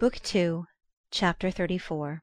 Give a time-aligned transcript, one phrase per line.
[0.00, 0.64] Book Two,
[1.10, 2.22] Chapter XXXIV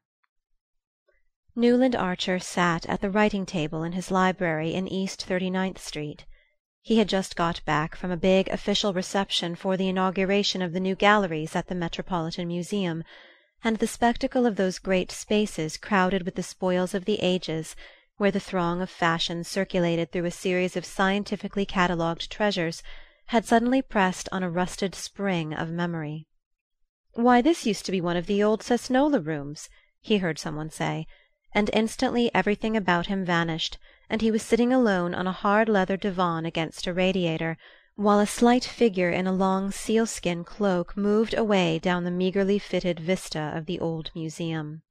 [1.56, 6.26] Newland Archer sat at the writing table in his library in East Thirty ninth Street.
[6.82, 10.80] He had just got back from a big official reception for the inauguration of the
[10.80, 13.04] new galleries at the Metropolitan Museum,
[13.64, 17.76] and the spectacle of those great spaces crowded with the spoils of the ages,
[18.16, 22.82] where the throng of fashion circulated through a series of scientifically catalogued treasures,
[23.28, 26.26] had suddenly pressed on a rusted spring of memory.
[27.20, 29.70] "Why, this used to be one of the old Cesnola rooms!"
[30.02, 31.08] he heard some one say;
[31.52, 35.98] and instantly everything about him vanished, and he was sitting alone on a hard leather
[35.98, 37.58] divan against a radiator,
[37.96, 43.00] while a slight figure in a long sealskin cloak moved away down the meagrely fitted
[43.00, 44.84] vista of the old Museum.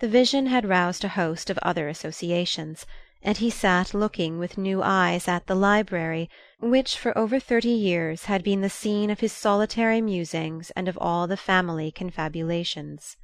[0.00, 2.84] The vision had roused a host of other associations
[3.24, 8.24] and he sat looking with new eyes at the library which for over thirty years
[8.24, 13.16] had been the scene of his solitary musings and of all the family confabulations.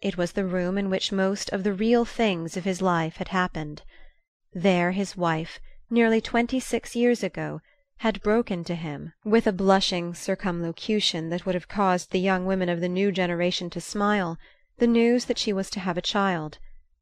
[0.00, 3.28] It was the room in which most of the real things of his life had
[3.28, 3.82] happened.
[4.52, 5.58] There his wife,
[5.90, 7.60] nearly twenty six years ago,
[7.98, 12.68] had broken to him, with a blushing circumlocution that would have caused the young women
[12.68, 14.38] of the new generation to smile,
[14.78, 16.58] the news that she was to have a child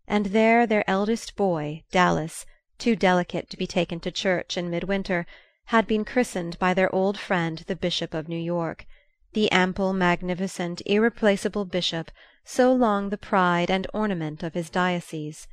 [0.07, 2.45] and there their eldest boy, Dallas,
[2.77, 5.25] too delicate to be taken to church in midwinter,
[5.67, 8.85] had been christened by their old friend the Bishop of New York
[9.33, 12.11] the ample magnificent irreplaceable bishop
[12.45, 15.49] so long the pride and ornament of his diocese.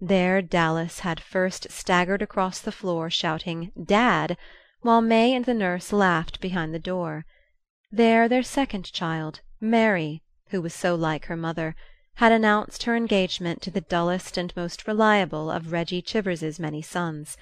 [0.00, 4.38] There Dallas had first staggered across the floor shouting "Dad!"
[4.80, 7.26] while May and the nurse laughed behind the door.
[7.90, 11.76] There their second child, Mary, who was so like her mother
[12.16, 17.38] had announced her engagement to the dullest and most reliable of Reggie Chivers's many sons;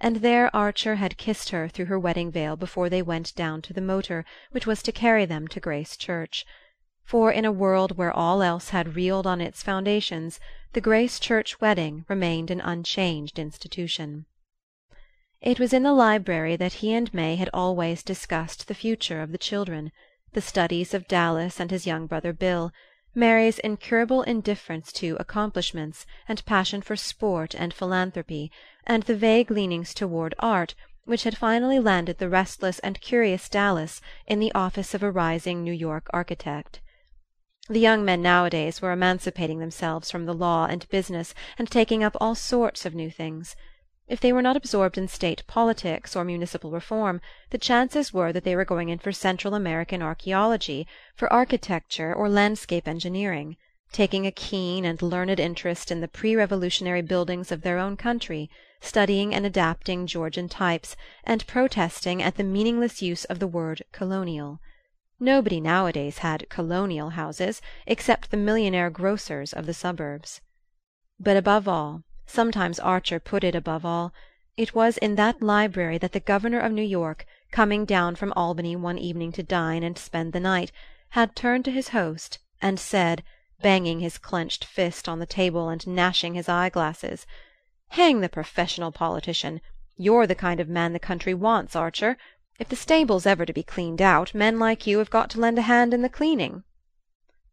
[0.00, 3.72] and there Archer had kissed her through her wedding veil before they went down to
[3.72, 6.44] the motor which was to carry them to Grace Church;
[7.04, 10.40] for in a world where all else had reeled on its foundations
[10.72, 14.26] the Grace Church wedding remained an unchanged institution.
[15.40, 19.30] It was in the library that he and May had always discussed the future of
[19.30, 19.92] the children
[20.32, 22.72] the studies of Dallas and his young brother Bill.
[23.14, 28.52] Mary's incurable indifference to "accomplishments" and passion for sport and philanthropy,
[28.86, 30.76] and the vague leanings toward art
[31.06, 35.64] which had finally landed the restless and curious Dallas in the office of a rising
[35.64, 36.80] New York architect.
[37.68, 42.16] The young men nowadays were emancipating themselves from the law and business and taking up
[42.20, 43.56] all sorts of new things.
[44.10, 48.42] If they were not absorbed in state politics or municipal reform, the chances were that
[48.42, 53.56] they were going in for Central American archaeology, for architecture or landscape engineering,
[53.92, 58.50] taking a keen and learned interest in the pre revolutionary buildings of their own country,
[58.80, 64.58] studying and adapting Georgian types, and protesting at the meaningless use of the word colonial.
[65.20, 70.40] Nobody nowadays had "colonial" houses, except the millionaire grocers of the suburbs.
[71.20, 74.12] But above all sometimes Archer put it above all
[74.56, 78.76] it was in that library that the Governor of New York, coming down from Albany
[78.76, 80.70] one evening to dine and spend the night,
[81.10, 83.24] had turned to his host and said,
[83.62, 87.26] banging his clenched fist on the table and gnashing his eye glasses:
[87.88, 89.60] "Hang the professional politician!
[89.96, 92.16] You're the kind of man the country wants, Archer.
[92.58, 95.58] If the stable's ever to be cleaned out, men like you have got to lend
[95.58, 96.64] a hand in the cleaning."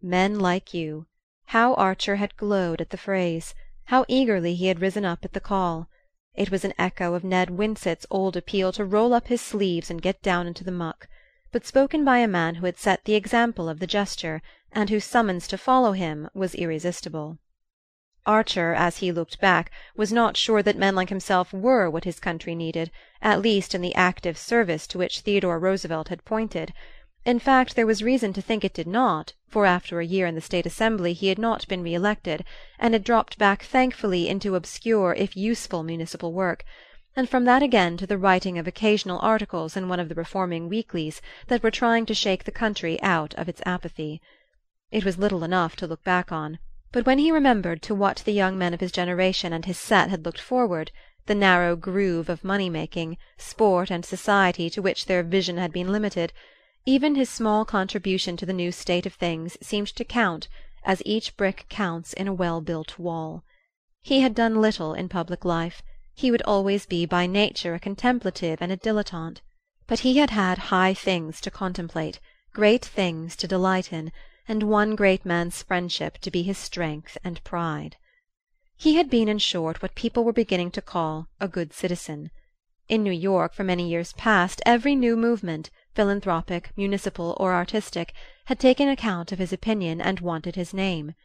[0.01, 1.07] Men like you!
[1.45, 3.55] How Archer had glowed at the phrase!
[3.89, 5.87] How eagerly he had risen up at the call!
[6.35, 10.01] It was an echo of Ned Winsett's old appeal to roll up his sleeves and
[10.01, 11.07] get down into the muck,
[11.53, 14.41] but spoken by a man who had set the example of the gesture,
[14.73, 17.37] and whose summons to follow him was irresistible.
[18.25, 22.19] Archer, as he looked back, was not sure that men like himself were what his
[22.19, 26.73] country needed, at least in the active service to which Theodore Roosevelt had pointed.
[27.27, 30.35] In fact there was reason to think it did not, for after a year in
[30.35, 32.45] the State Assembly he had not been re elected,
[32.79, 36.63] and had dropped back thankfully into obscure if useful municipal work,
[37.17, 40.69] and from that again to the writing of occasional articles in one of the reforming
[40.69, 44.21] weeklies that were trying to shake the country out of its apathy.
[44.89, 46.59] It was little enough to look back on,
[46.93, 50.09] but when he remembered to what the young men of his generation and his set
[50.09, 50.93] had looked forward
[51.25, 55.91] the narrow groove of money making, sport and society to which their vision had been
[55.91, 56.31] limited
[56.89, 60.47] even his small contribution to the new state of things seemed to count,
[60.85, 63.43] as each brick counts in a well built wall.
[64.01, 65.81] He had done little in public life;
[66.15, 69.41] he would always be by nature a contemplative and a dilettante;
[69.85, 72.21] but he had had high things to contemplate,
[72.53, 74.13] great things to delight in,
[74.47, 77.97] and one great man's friendship to be his strength and pride.
[78.77, 82.31] He had been in short what people were beginning to call a good citizen.
[82.87, 88.13] In New York for many years past every new movement philanthropic, municipal, or artistic,
[88.45, 91.15] had taken account of his opinion and wanted his name.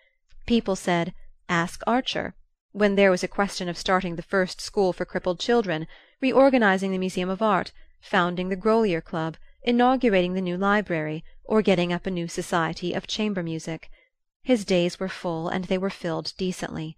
[0.47, 1.13] People said,
[1.47, 2.35] "Ask Archer,"
[2.73, 5.87] when there was a question of starting the first school for crippled children,
[6.23, 7.71] reorganizing the Museum of Art,
[8.01, 13.07] founding the Grolier Club, inaugurating the new library, or getting up a new society of
[13.07, 13.91] chamber music.
[14.43, 16.97] His days were full, and they were filled decently.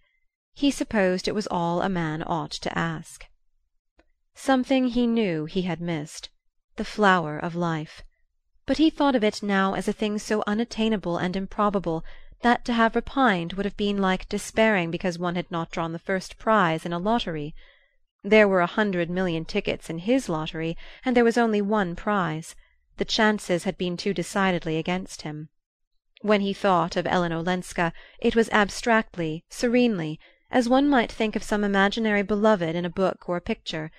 [0.53, 3.27] He supposed it was all a man ought to ask.
[4.33, 6.29] Something he knew he had missed
[6.77, 8.03] the flower of life.
[8.67, 12.05] But he thought of it now as a thing so unattainable and improbable
[12.43, 15.99] that to have repined would have been like despairing because one had not drawn the
[15.99, 17.55] first prize in a lottery.
[18.23, 22.55] There were a hundred million tickets in his lottery, and there was only one prize.
[22.97, 25.49] The chances had been too decidedly against him.
[26.23, 30.19] When he thought of Ellen Olenska it was abstractly, serenely,
[30.51, 33.91] as one might think of some imaginary beloved in a book or a picture.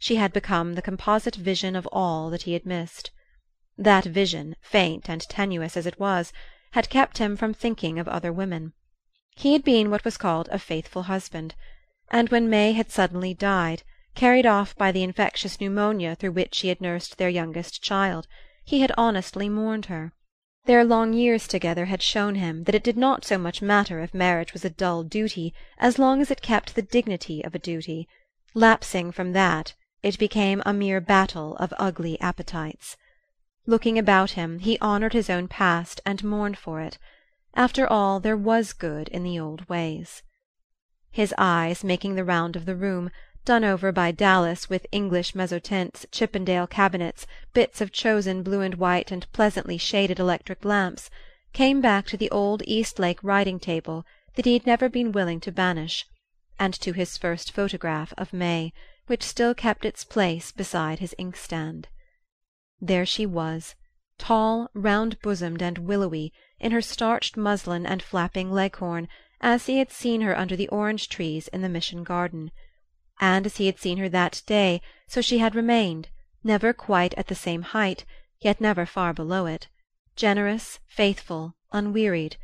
[0.00, 3.10] She had become the composite vision of all that he had missed.
[3.76, 6.32] That vision, faint and tenuous as it was,
[6.70, 8.72] had kept him from thinking of other women.
[9.36, 11.56] He had been what was called a faithful husband,
[12.10, 13.82] and when May had suddenly died,
[14.14, 18.28] carried off by the infectious pneumonia through which she had nursed their youngest child,
[18.64, 20.12] he had honestly mourned her.
[20.64, 24.14] Their long years together had shown him that it did not so much matter if
[24.14, 28.08] marriage was a dull duty as long as it kept the dignity of a duty;
[28.54, 32.96] lapsing from that, it became a mere battle of ugly appetites.
[33.66, 36.98] Looking about him, he honored his own past and mourned for it.
[37.54, 40.22] After all, there was good in the old ways.
[41.10, 43.10] His eyes, making the round of the room
[43.44, 49.10] done over by Dallas with English mezzotints, Chippendale cabinets, bits of chosen blue and white
[49.10, 51.10] and pleasantly shaded electric lamps,
[51.52, 54.04] came back to the old Eastlake writing table
[54.34, 56.06] that he had never been willing to banish,
[56.58, 58.72] and to his first photograph of May,
[59.08, 61.88] which still kept its place beside his inkstand.
[62.80, 63.74] There she was,
[64.18, 69.08] tall, round bosomed and willowy, in her starched muslin and flapping leghorn,
[69.40, 72.50] as he had seen her under the orange trees in the Mission garden
[73.20, 76.08] and as he had seen her that day so she had remained,
[76.44, 78.04] never quite at the same height,
[78.40, 79.66] yet never far below it;
[80.16, 82.36] generous, faithful, unwearied,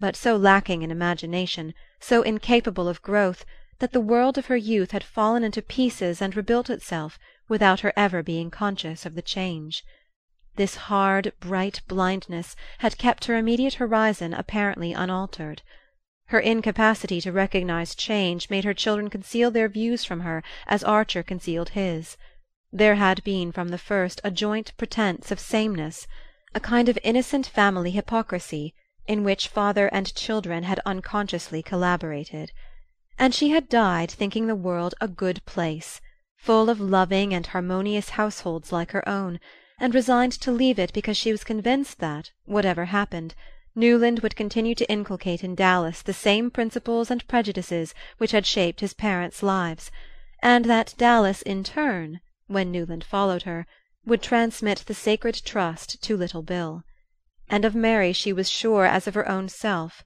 [0.00, 3.44] but so lacking in imagination, so incapable of growth,
[3.78, 7.18] that the world of her youth had fallen into pieces and rebuilt itself
[7.48, 9.84] without her ever being conscious of the change.
[10.56, 15.62] This hard bright blindness had kept her immediate horizon apparently unaltered.
[16.26, 21.22] Her incapacity to recognize change made her children conceal their views from her as Archer
[21.22, 22.16] concealed his.
[22.72, 26.06] There had been from the first a joint pretence of sameness,
[26.54, 28.74] a kind of innocent family hypocrisy
[29.06, 32.52] in which father and children had unconsciously collaborated.
[33.18, 36.00] And she had died thinking the world a good place,
[36.36, 39.38] full of loving and harmonious households like her own,
[39.78, 43.34] and resigned to leave it because she was convinced that, whatever happened,
[43.76, 48.80] Newland would continue to inculcate in Dallas the same principles and prejudices which had shaped
[48.80, 49.90] his parents' lives,
[50.42, 53.66] and that Dallas in turn, when Newland followed her,
[54.04, 56.82] would transmit the sacred trust to little Bill.
[57.48, 60.04] And of Mary she was sure as of her own self.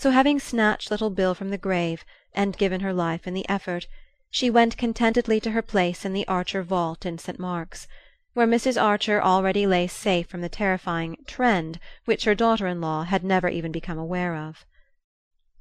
[0.00, 3.86] So having snatched little Bill from the grave, and given her life in the effort,
[4.30, 7.38] she went contentedly to her place in the Archer vault in St.
[7.38, 7.86] Mark's
[8.32, 8.82] where Mrs.
[8.82, 13.50] Archer already lay safe from the terrifying "trend" which her daughter in law had never
[13.50, 14.64] even become aware of.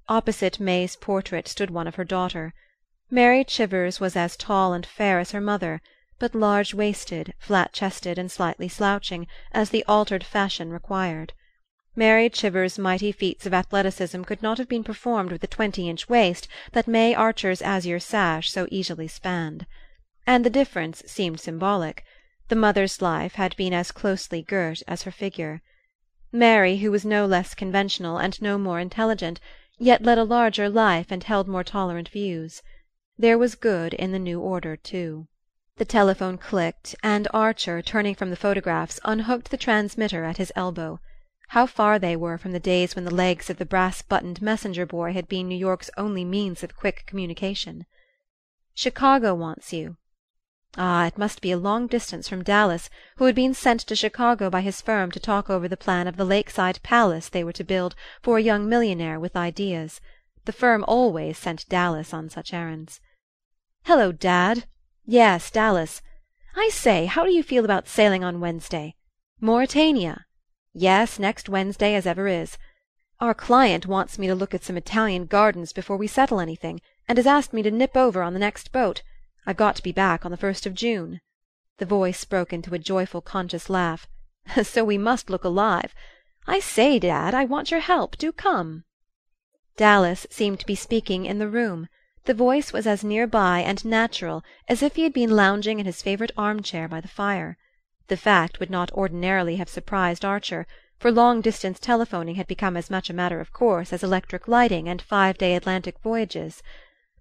[0.07, 2.53] Opposite May's portrait stood one of her daughter.
[3.11, 5.81] Mary Chivers was as tall and fair as her mother,
[6.17, 11.33] but large waisted, flat chested and slightly slouching, as the altered fashion required.
[11.99, 16.07] Mary Chivers's mighty feats of athleticism could not have been performed with the twenty inch
[16.07, 19.65] waist that May Archer's azure sash so easily spanned.
[20.25, 22.05] And the difference seemed symbolic.
[22.47, 25.61] The mother's life had been as closely girt as her figure.
[26.31, 29.41] Mary, who was no less conventional and no more intelligent,
[29.77, 32.63] yet led a larger life and held more tolerant views.
[33.17, 35.27] There was good in the new order too.
[35.75, 41.01] The telephone clicked, and Archer, turning from the photographs, unhooked the transmitter at his elbow.
[41.53, 44.85] How far they were from the days when the legs of the brass buttoned messenger
[44.85, 47.87] boy had been New York's only means of quick communication!
[48.75, 49.97] "Chicago wants you."
[50.77, 52.87] Ah, it must be a long distance from Dallas,
[53.17, 56.17] who had been sent to Chicago by his firm to talk over the plan of
[56.17, 59.99] the lakeside palace they were to build for a young millionaire with ideas.
[60.45, 63.01] The firm always sent Dallas on such errands.
[63.85, 64.65] "Hello, Dad.
[65.03, 66.03] Yes, Dallas.
[66.55, 68.95] I say, how do you feel about sailing on Wednesday?
[69.41, 70.25] Mauretania?
[70.73, 72.57] Yes, next Wednesday as ever is.
[73.19, 77.17] Our client wants me to look at some Italian gardens before we settle anything, and
[77.17, 79.01] has asked me to nip over on the next boat.
[79.45, 81.21] I've got to be back on the first of June."
[81.79, 84.07] The voice broke into a joyful conscious laugh.
[84.63, 85.93] "So we must look alive.
[86.47, 88.15] I say, Dad, I want your help.
[88.17, 88.83] Do come."
[89.75, 91.89] Dallas seemed to be speaking in the room.
[92.25, 95.85] The voice was as near by and natural as if he had been lounging in
[95.85, 97.57] his favourite armchair by the fire.
[98.09, 100.65] The fact would not ordinarily have surprised Archer,
[100.97, 104.89] for long distance telephoning had become as much a matter of course as electric lighting
[104.89, 106.63] and five day Atlantic voyages.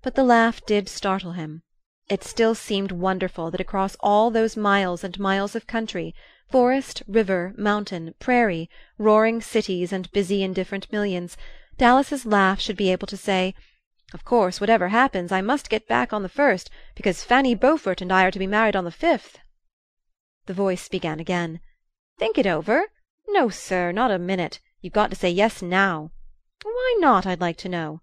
[0.01, 1.63] But the laugh did startle him.
[2.09, 6.15] It still seemed wonderful that across all those miles and miles of country,
[6.51, 11.37] forest, river, mountain, prairie, roaring cities and busy indifferent millions,
[11.77, 13.55] Dallas's laugh should be able to say:
[14.15, 18.11] "Of course, whatever happens, I must get back on the first, because Fanny Beaufort and
[18.11, 19.39] I are to be married on the fifth."
[20.49, 21.61] The voice began again.
[22.17, 22.87] "Think it over.
[23.29, 24.61] No, sir, not a minute.
[24.81, 26.11] You've got to say yes now.
[26.63, 28.01] Why not, I'd like to know?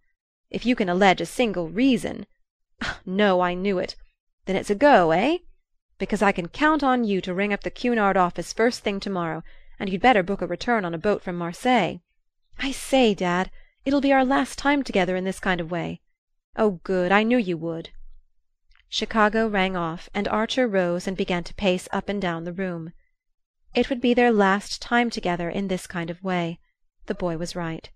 [0.51, 2.27] If you can allege a single reason
[3.03, 3.95] No, I knew it.
[4.45, 5.39] Then it's a go, eh?
[5.97, 9.09] Because I can count on you to ring up the Cunard office first thing to
[9.09, 9.41] morrow,
[9.79, 12.01] and you'd better book a return on a boat from Marseilles.
[12.59, 13.49] I say, Dad,
[13.85, 16.01] it'll be our last time together in this kind of way.
[16.55, 17.11] Oh, good!
[17.11, 17.89] I knew you would."
[18.97, 22.93] Chicago rang off, and Archer rose and began to pace up and down the room.
[23.73, 26.61] It would be their last time together in this kind of way.
[27.07, 27.89] The boy was right.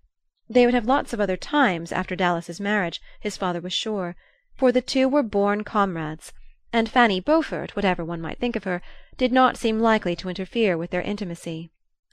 [0.46, 4.14] They would have lots of other times after Dallas's marriage, his father was sure
[4.54, 6.34] for the two were born comrades,
[6.70, 8.82] and Fanny Beaufort, whatever one might think of her,
[9.16, 11.70] did not seem likely to interfere with their intimacy.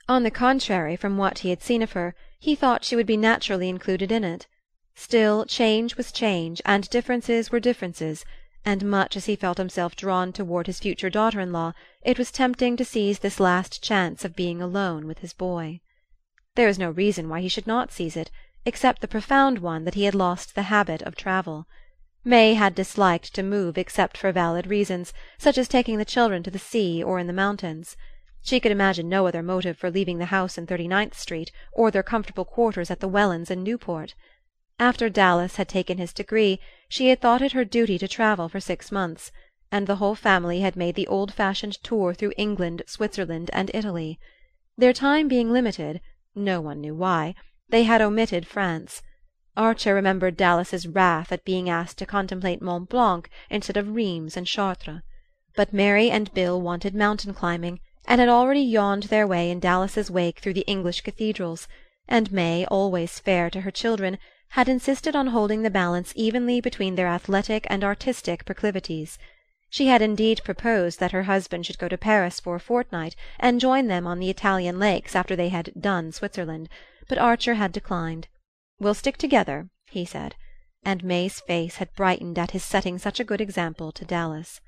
[0.08, 3.18] On the contrary, from what he had seen of her, he thought she would be
[3.18, 4.48] naturally included in it.
[4.96, 8.24] Still, change was change, and differences were differences,
[8.68, 11.72] and much as he felt himself drawn toward his future daughter in law,
[12.02, 15.80] it was tempting to seize this last chance of being alone with his boy.
[16.56, 18.30] There was no reason why he should not seize it,
[18.66, 21.66] except the profound one that he had lost the habit of travel.
[22.26, 26.52] May had disliked to move except for valid reasons, such as taking the children to
[26.52, 27.96] the sea or in the mountains.
[28.42, 31.90] She could imagine no other motive for leaving the house in Thirty ninth Street, or
[31.90, 34.14] their comfortable quarters at the Wellands in Newport.
[34.80, 38.60] After Dallas had taken his degree she had thought it her duty to travel for
[38.60, 39.32] six months,
[39.72, 44.20] and the whole family had made the old fashioned tour through England, Switzerland and Italy.
[44.78, 46.00] Their time being limited
[46.36, 47.34] no one knew why
[47.70, 49.02] they had omitted France.
[49.56, 54.46] Archer remembered Dallas's wrath at being asked to contemplate Mont Blanc instead of Rheims and
[54.46, 55.02] Chartres.
[55.56, 60.12] But Mary and Bill wanted mountain climbing, and had already yawned their way in Dallas's
[60.12, 61.68] wake through the English cathedrals,
[62.08, 64.20] and May, always fair to her children,
[64.52, 69.20] had insisted on holding the balance evenly between their athletic and artistic proclivities.
[69.70, 73.60] She had indeed proposed that her husband should go to Paris for a fortnight and
[73.60, 76.70] join them on the Italian lakes after they had "done" Switzerland,
[77.10, 78.30] but Archer had declined.
[78.80, 80.36] "We'll stick together," he said;
[80.82, 84.62] and May's face had brightened at his setting such a good example to Dallas.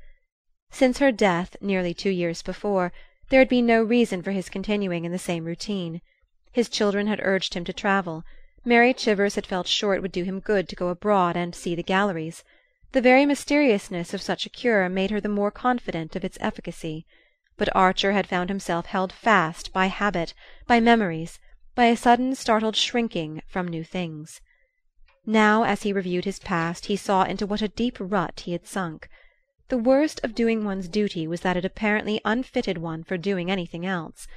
[0.72, 2.92] Since her death, nearly two years before,
[3.30, 6.02] there had been no reason for his continuing in the same routine.
[6.52, 8.26] His children had urged him to travel;
[8.66, 11.74] Mary Chivers had felt sure it would do him good to go abroad and see
[11.76, 12.44] the galleries.
[12.92, 17.06] The very mysteriousness of such a cure made her the more confident of its efficacy;
[17.58, 20.34] but Archer had found himself held fast by habit,
[20.68, 21.40] by memories
[21.74, 24.42] by a sudden startled shrinking from new things.
[25.26, 28.68] Now, as he reviewed his past, he saw into what a deep rut he had
[28.68, 29.08] sunk.
[29.70, 33.86] The worst of doing one's duty was that it apparently unfitted one for doing anything
[33.86, 34.28] else.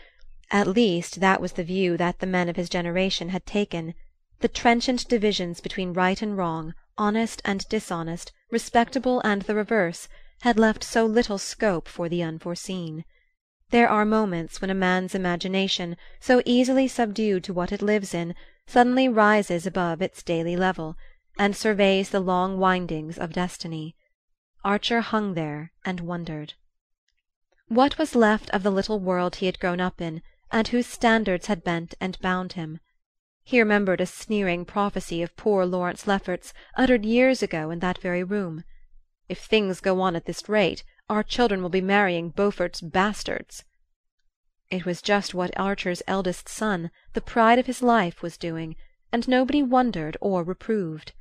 [0.50, 3.94] At least that was the view that the men of his generation had taken.
[4.42, 10.08] The trenchant divisions between right and wrong, honest and dishonest, respectable and the reverse,
[10.40, 13.04] had left so little scope for the unforeseen.
[13.70, 18.34] There are moments when a man's imagination, so easily subdued to what it lives in,
[18.66, 20.96] suddenly rises above its daily level,
[21.38, 23.94] and surveys the long windings of destiny.
[24.64, 26.54] Archer hung there and wondered.
[27.68, 30.20] What was left of the little world he had grown up in,
[30.50, 32.80] and whose standards had bent and bound him?
[33.44, 38.22] He remembered a sneering prophecy of poor Lawrence Lefferts, uttered years ago in that very
[38.22, 38.62] room.
[39.28, 43.64] "If things go on at this rate our children will be marrying Beaufort's bastards."
[44.70, 48.76] It was just what Archer's eldest son, the pride of his life, was doing,
[49.10, 51.12] and nobody wondered or reproved.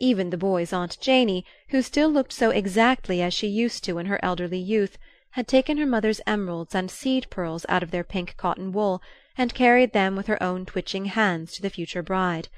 [0.00, 4.06] Even the boy's Aunt Janey, who still looked so exactly as she used to in
[4.06, 4.98] her elderly youth,
[5.30, 9.00] had taken her mother's emeralds and seed pearls out of their pink cotton wool,
[9.38, 12.48] and carried them with her own twitching hands to the future bride;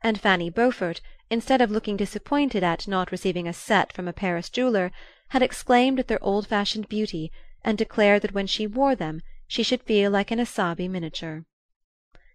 [0.00, 4.48] and Fanny Beaufort, instead of looking disappointed at not receiving a set from a Paris
[4.48, 4.92] jeweller,
[5.30, 7.32] had exclaimed at their old fashioned beauty,
[7.64, 11.44] and declared that when she wore them she should feel like an Isabey miniature.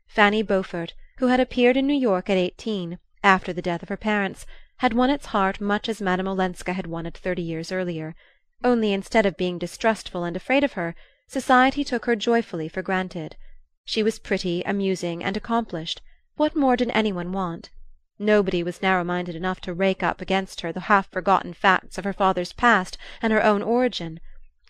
[0.08, 3.96] Fanny Beaufort, who had appeared in New York at eighteen, after the death of her
[3.96, 4.46] parents,
[4.80, 8.14] had won its heart much as Madame Olenska had won it thirty years earlier;
[8.62, 10.96] only instead of being distrustful and afraid of her,
[11.30, 13.38] society took her joyfully for granted.
[13.88, 16.01] She was pretty, amusing and accomplished;
[16.38, 17.70] what more did any one want?
[18.18, 22.04] Nobody was narrow minded enough to rake up against her the half forgotten facts of
[22.04, 24.20] her father's past and her own origin.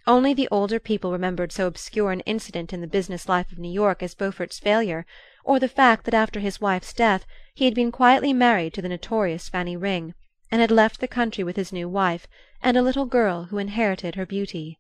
[0.06, 3.72] Only the older people remembered so obscure an incident in the business life of New
[3.72, 5.06] York as Beaufort's failure,
[5.46, 8.90] or the fact that after his wife's death he had been quietly married to the
[8.90, 10.14] notorious Fanny Ring,
[10.52, 12.28] and had left the country with his new wife
[12.62, 14.78] and a little girl who inherited her beauty.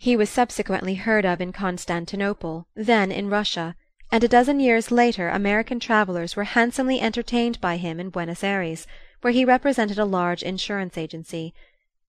[0.00, 3.74] He was subsequently heard of in Constantinople, then in Russia
[4.10, 8.86] and a dozen years later American travellers were handsomely entertained by him in Buenos Ayres,
[9.20, 11.52] where he represented a large insurance agency.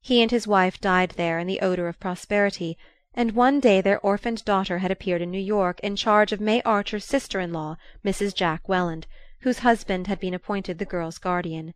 [0.02, 2.78] He and his wife died there in the odor of prosperity,
[3.14, 6.62] and one day their orphaned daughter had appeared in New York in charge of May
[6.62, 8.34] Archer's sister in law, Mrs.
[8.34, 9.08] Jack Welland,
[9.40, 11.74] whose husband had been appointed the girl's guardian.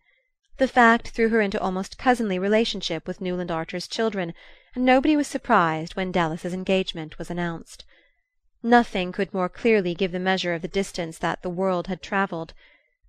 [0.57, 4.35] The fact threw her into almost cousinly relationship with Newland Archer's children,
[4.75, 7.83] and nobody was surprised when Dallas's engagement was announced.
[8.61, 12.53] Nothing could more clearly give the measure of the distance that the world had travelled.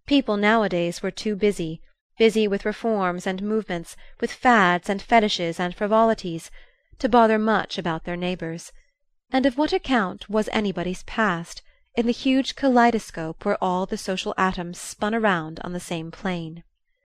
[0.06, 1.82] People nowadays were too busy,
[2.18, 6.50] busy with reforms and movements, with fads and fetishes and frivolities,
[6.98, 8.72] to bother much about their neighbours.
[9.30, 11.60] And of what account was anybody's past,
[11.94, 16.64] in the huge kaleidoscope where all the social atoms spun around on the same plane?